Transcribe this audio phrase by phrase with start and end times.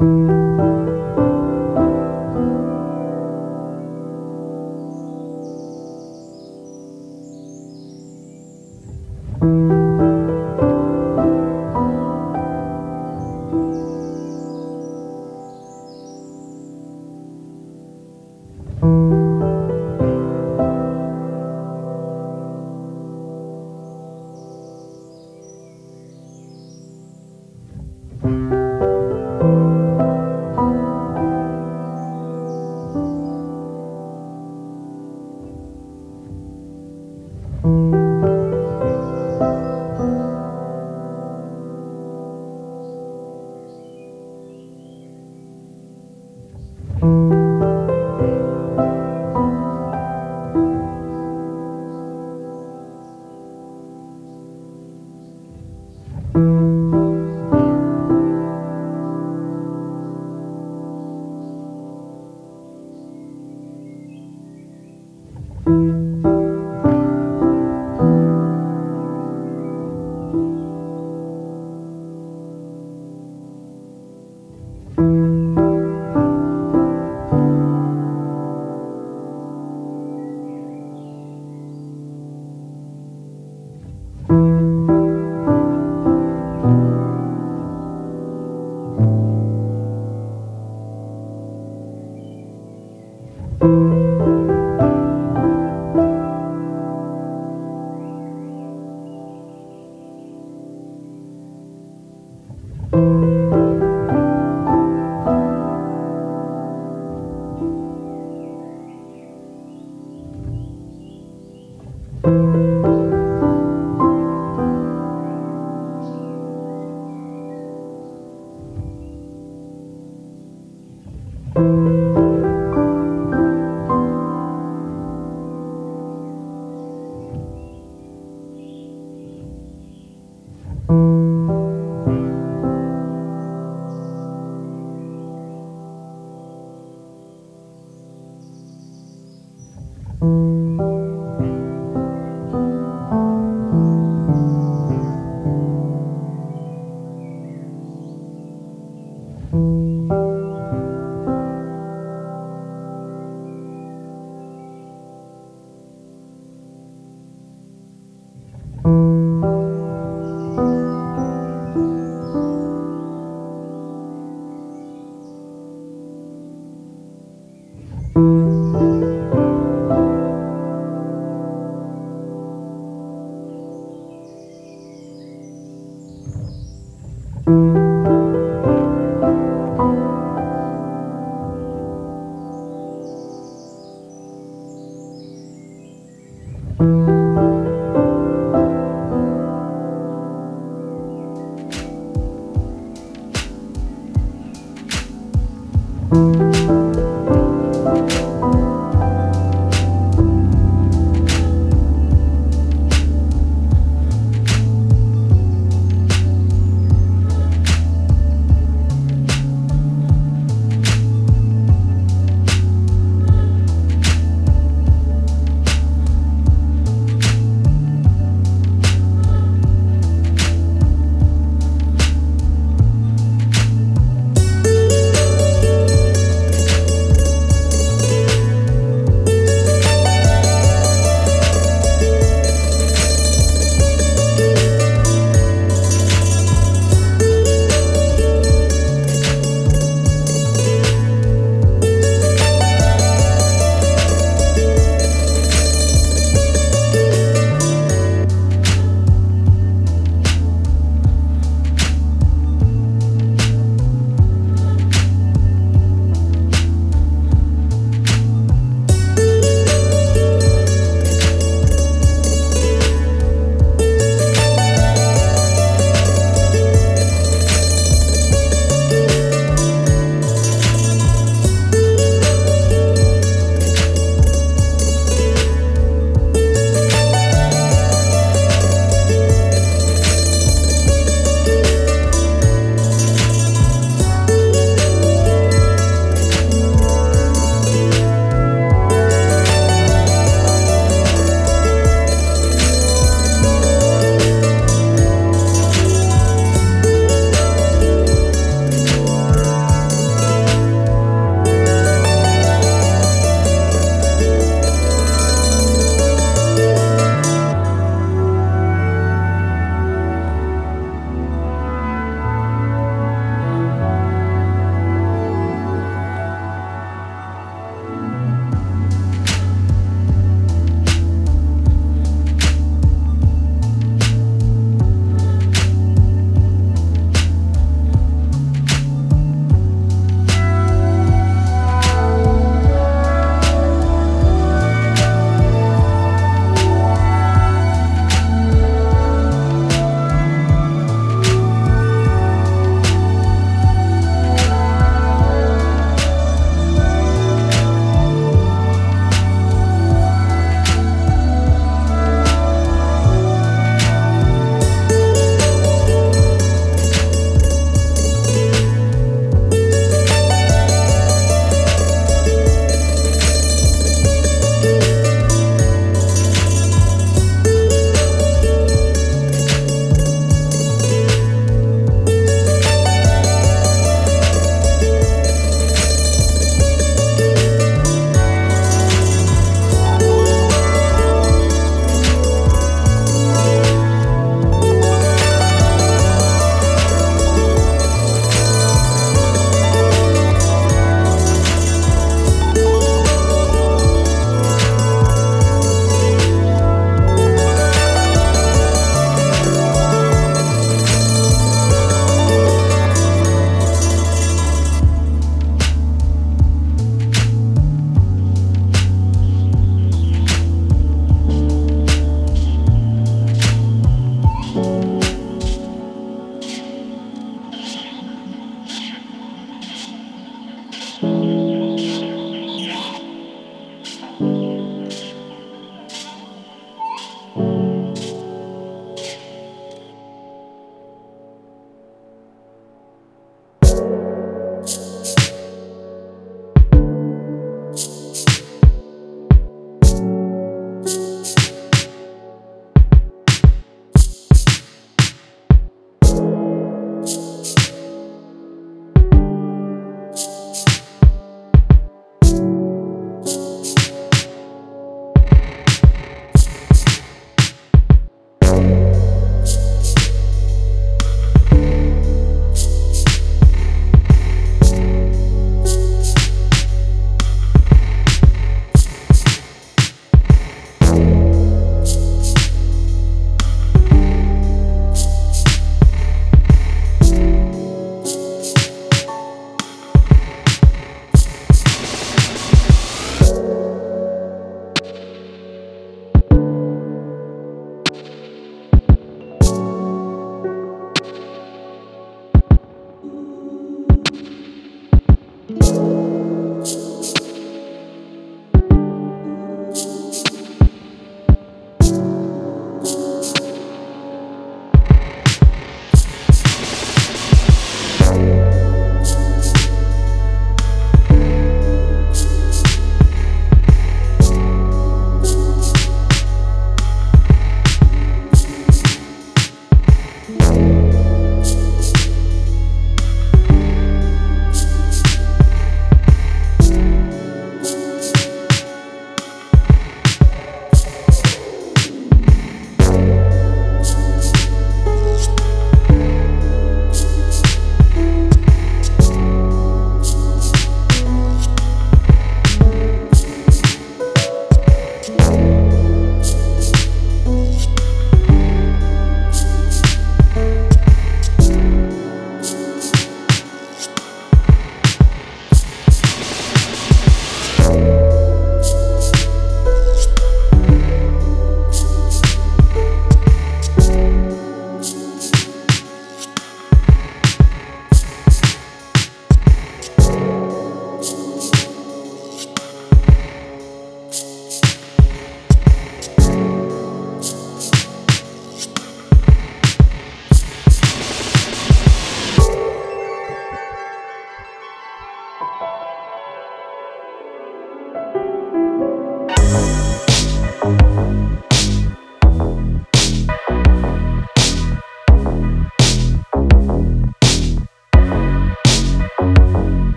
[0.00, 0.67] Música